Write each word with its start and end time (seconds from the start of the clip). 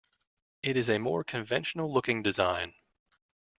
It 0.63 0.77
is 0.77 0.89
a 0.89 0.97
more 0.97 1.23
conventional 1.23 1.93
looking 1.93 2.23
design. 2.23 2.73